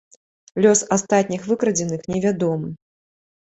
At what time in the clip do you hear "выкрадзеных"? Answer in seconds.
1.53-2.11